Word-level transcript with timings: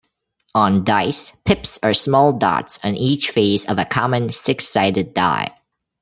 On 0.55 0.83
dice, 0.83 1.33
pips 1.45 1.77
are 1.83 1.93
small 1.93 2.33
dots 2.33 2.79
on 2.83 2.95
each 2.95 3.29
face 3.29 3.65
of 3.65 3.77
a 3.77 3.85
common 3.85 4.29
six-sided 4.31 5.13
die. 5.13 5.53